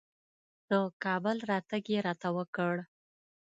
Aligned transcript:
د 0.69 0.71
کابل 1.03 1.37
راتګ 1.51 1.83
یې 1.93 1.99
راته 2.07 2.29
وکړ. 2.37 2.75